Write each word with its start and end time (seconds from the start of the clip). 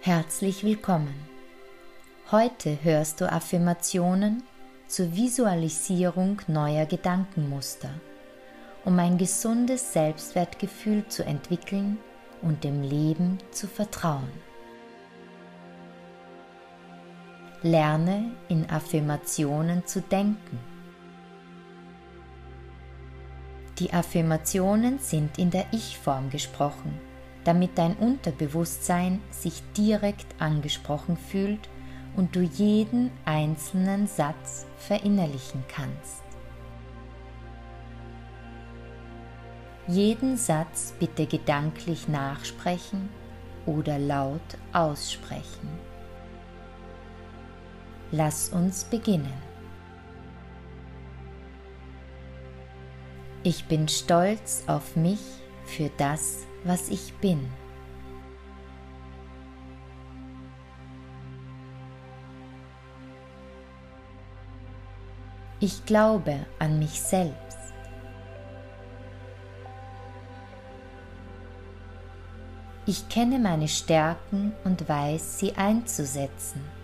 Herzlich 0.00 0.62
willkommen. 0.62 1.12
Heute 2.30 2.78
hörst 2.84 3.20
du 3.20 3.30
Affirmationen 3.30 4.44
zur 4.86 5.12
Visualisierung 5.16 6.40
neuer 6.46 6.86
Gedankenmuster, 6.86 7.90
um 8.84 8.96
ein 9.00 9.18
gesundes 9.18 9.92
Selbstwertgefühl 9.92 11.04
zu 11.08 11.24
entwickeln 11.24 11.98
und 12.42 12.62
dem 12.62 12.82
Leben 12.82 13.38
zu 13.50 13.66
vertrauen. 13.66 14.30
Lerne 17.62 18.30
in 18.48 18.70
Affirmationen 18.70 19.84
zu 19.84 20.00
denken. 20.00 20.60
Die 23.80 23.92
Affirmationen 23.92 25.00
sind 25.00 25.38
in 25.38 25.50
der 25.50 25.66
Ich-Form 25.72 26.30
gesprochen 26.30 27.07
damit 27.48 27.78
dein 27.78 27.96
Unterbewusstsein 27.96 29.22
sich 29.30 29.62
direkt 29.74 30.26
angesprochen 30.38 31.16
fühlt 31.16 31.70
und 32.14 32.36
du 32.36 32.40
jeden 32.42 33.10
einzelnen 33.24 34.06
Satz 34.06 34.66
verinnerlichen 34.76 35.64
kannst. 35.66 36.22
Jeden 39.86 40.36
Satz 40.36 40.92
bitte 41.00 41.24
gedanklich 41.24 42.06
nachsprechen 42.06 43.08
oder 43.64 43.98
laut 43.98 44.58
aussprechen. 44.74 45.70
Lass 48.10 48.50
uns 48.50 48.84
beginnen. 48.84 49.32
Ich 53.42 53.64
bin 53.64 53.88
stolz 53.88 54.64
auf 54.66 54.96
mich 54.96 55.20
für 55.64 55.90
das, 55.96 56.47
was 56.64 56.88
ich 56.88 57.14
bin. 57.14 57.48
Ich 65.60 65.84
glaube 65.86 66.46
an 66.60 66.78
mich 66.78 67.00
selbst. 67.00 67.58
Ich 72.86 73.08
kenne 73.08 73.38
meine 73.38 73.68
Stärken 73.68 74.54
und 74.64 74.88
weiß, 74.88 75.40
sie 75.40 75.54
einzusetzen. 75.56 76.77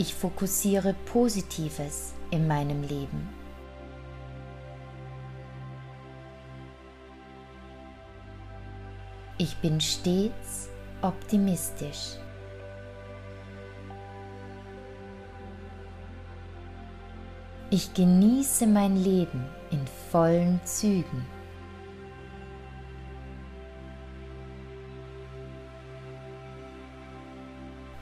Ich 0.00 0.14
fokussiere 0.14 0.94
Positives 1.04 2.14
in 2.30 2.48
meinem 2.48 2.80
Leben. 2.80 3.28
Ich 9.36 9.54
bin 9.58 9.78
stets 9.78 10.70
optimistisch. 11.02 12.16
Ich 17.68 17.92
genieße 17.92 18.66
mein 18.66 18.96
Leben 18.96 19.44
in 19.70 19.86
vollen 20.10 20.62
Zügen. 20.64 21.26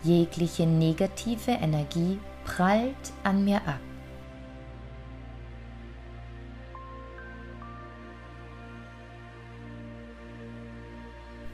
Jegliche 0.02 0.66
negative 0.66 1.50
Energie 1.50 2.18
prallt 2.44 3.12
an 3.24 3.44
mir 3.44 3.56
ab. 3.66 3.80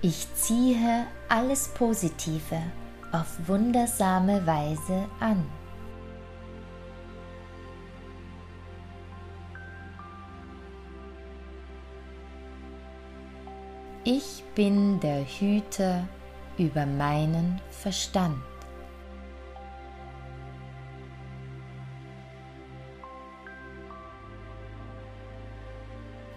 Ich 0.03 0.27
ziehe 0.35 1.07
alles 1.31 1.69
Positive 1.69 2.61
auf 3.11 3.39
wundersame 3.47 4.47
Weise 4.47 5.09
an. 5.19 5.43
Ich 14.05 14.45
bin 14.55 15.01
der 15.01 15.25
Hüter 15.25 16.07
über 16.59 16.87
meinen 16.87 17.61
Verstand. 17.71 18.37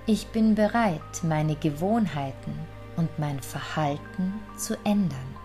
Ich 0.10 0.28
bin 0.28 0.56
bereit, 0.56 1.02
meine 1.24 1.56
Gewohnheiten 1.56 2.58
und 2.96 3.20
mein 3.20 3.42
Verhalten 3.42 4.40
zu 4.58 4.78
ändern. 4.86 5.36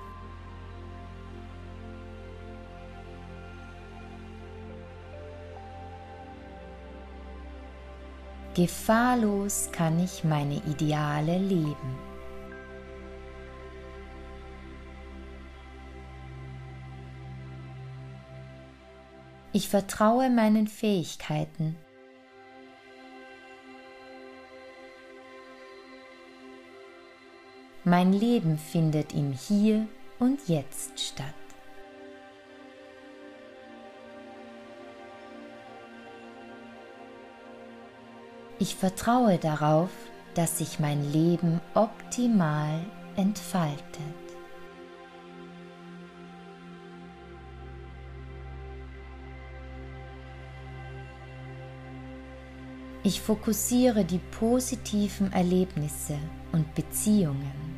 Gefahrlos 8.55 9.71
kann 9.73 9.99
ich 9.99 10.25
meine 10.25 10.57
Ideale 10.67 11.39
leben. 11.39 12.12
Ich 19.55 19.69
vertraue 19.69 20.31
meinen 20.31 20.67
Fähigkeiten. 20.67 21.77
Mein 27.85 28.15
Leben 28.15 28.57
findet 28.57 29.13
im 29.13 29.33
Hier 29.33 29.87
und 30.19 30.49
Jetzt 30.49 30.99
statt. 30.99 31.27
Ich 38.59 38.77
vertraue 38.77 39.37
darauf, 39.37 39.91
dass 40.35 40.59
sich 40.59 40.79
mein 40.79 41.13
Leben 41.13 41.61
optimal 41.75 42.81
entfaltet. 43.17 44.22
Ich 53.05 53.21
fokussiere 53.21 54.05
die 54.05 54.21
positiven 54.39 55.33
Erlebnisse 55.33 56.17
und 56.53 56.73
Beziehungen. 56.75 57.73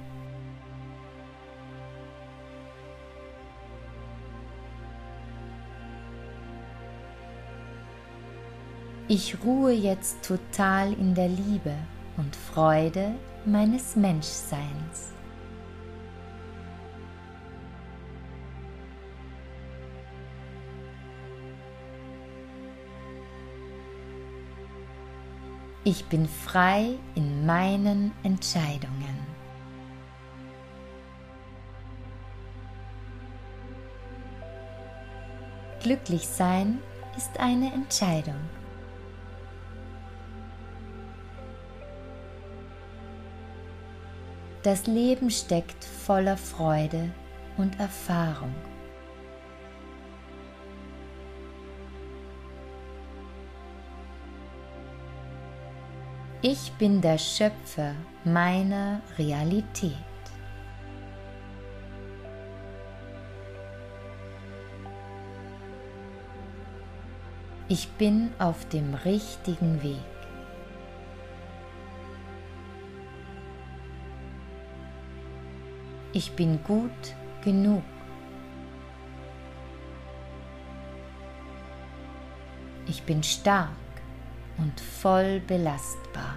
Ich 9.08 9.36
ruhe 9.42 9.72
jetzt 9.72 10.22
total 10.22 10.92
in 10.92 11.14
der 11.14 11.28
Liebe 11.28 11.74
und 12.18 12.36
Freude 12.36 13.14
meines 13.46 13.96
Menschseins. 13.96 15.13
Ich 25.86 26.06
bin 26.06 26.26
frei 26.26 26.94
in 27.14 27.44
meinen 27.44 28.12
Entscheidungen. 28.22 29.18
Glücklich 35.82 36.26
sein 36.26 36.78
ist 37.18 37.38
eine 37.38 37.70
Entscheidung. 37.74 38.40
Das 44.62 44.86
Leben 44.86 45.30
steckt 45.30 45.84
voller 45.84 46.38
Freude 46.38 47.12
und 47.58 47.78
Erfahrung. 47.78 48.54
Ich 56.46 56.72
bin 56.72 57.00
der 57.00 57.16
Schöpfer 57.16 57.94
meiner 58.22 59.00
Realität. 59.16 59.94
Ich 67.66 67.88
bin 67.92 68.30
auf 68.38 68.68
dem 68.68 68.92
richtigen 68.92 69.82
Weg. 69.82 69.96
Ich 76.12 76.30
bin 76.32 76.62
gut 76.62 76.90
genug. 77.42 77.84
Ich 82.86 83.02
bin 83.04 83.22
stark 83.22 83.83
und 84.58 84.80
voll 84.80 85.40
belastbar. 85.40 86.36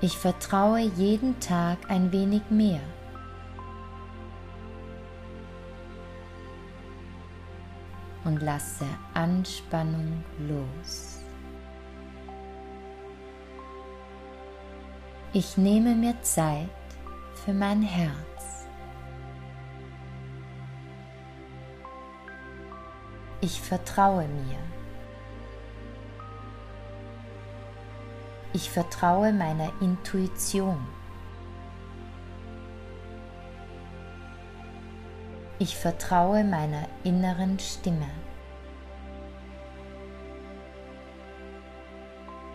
Ich 0.00 0.18
vertraue 0.18 0.80
jeden 0.80 1.40
Tag 1.40 1.78
ein 1.88 2.12
wenig 2.12 2.42
mehr. 2.50 2.82
Und 8.24 8.42
lasse 8.42 8.86
Anspannung 9.14 10.22
los. 10.46 11.20
Ich 15.32 15.56
nehme 15.56 15.94
mir 15.94 16.20
Zeit 16.22 16.68
für 17.44 17.54
mein 17.54 17.82
Herz. 17.82 18.33
Ich 23.44 23.60
vertraue 23.60 24.26
mir. 24.26 24.58
Ich 28.54 28.70
vertraue 28.70 29.34
meiner 29.34 29.70
Intuition. 29.82 30.78
Ich 35.58 35.76
vertraue 35.76 36.42
meiner 36.42 36.88
inneren 37.02 37.58
Stimme. 37.58 38.08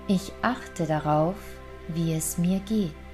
Ich 0.07 0.33
achte 0.41 0.87
darauf, 0.87 1.35
wie 1.87 2.15
es 2.15 2.39
mir 2.39 2.61
geht. 2.61 3.08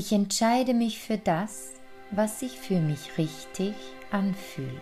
Ich 0.00 0.12
entscheide 0.12 0.72
mich 0.72 0.98
für 0.98 1.18
das, 1.18 1.74
was 2.10 2.40
sich 2.40 2.58
für 2.58 2.80
mich 2.80 3.18
richtig 3.18 3.74
anfühlt. 4.10 4.80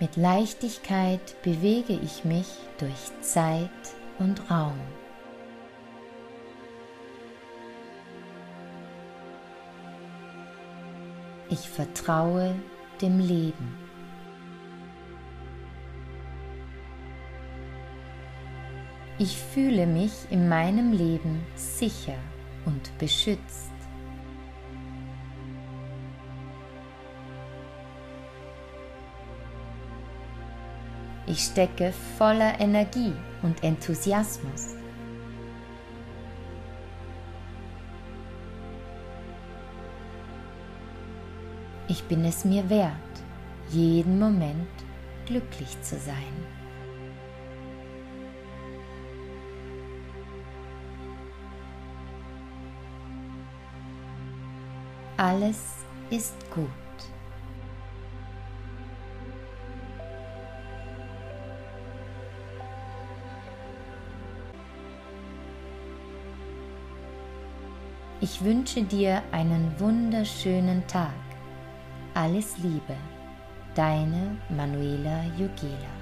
Mit 0.00 0.16
Leichtigkeit 0.16 1.40
bewege 1.40 1.94
ich 1.94 2.26
mich 2.26 2.48
durch 2.76 3.22
Zeit 3.22 3.70
und 4.18 4.50
Raum. 4.50 4.78
Ich 11.48 11.70
vertraue 11.70 12.54
dem 13.00 13.18
Leben. 13.18 13.89
Ich 19.22 19.36
fühle 19.36 19.86
mich 19.86 20.12
in 20.30 20.48
meinem 20.48 20.92
Leben 20.92 21.44
sicher 21.54 22.16
und 22.64 22.96
beschützt. 22.96 23.70
Ich 31.26 31.40
stecke 31.40 31.92
voller 32.16 32.58
Energie 32.58 33.12
und 33.42 33.62
Enthusiasmus. 33.62 34.68
Ich 41.88 42.02
bin 42.04 42.24
es 42.24 42.46
mir 42.46 42.70
wert, 42.70 42.94
jeden 43.68 44.18
Moment 44.18 44.70
glücklich 45.26 45.78
zu 45.82 45.98
sein. 45.98 46.59
Alles 55.20 55.60
ist 56.08 56.34
gut. 56.50 56.64
Ich 68.22 68.42
wünsche 68.42 68.82
dir 68.82 69.22
einen 69.30 69.78
wunderschönen 69.78 70.86
Tag. 70.86 71.12
Alles 72.14 72.56
Liebe, 72.56 72.96
deine 73.74 74.38
Manuela 74.48 75.24
Jogela. 75.38 75.99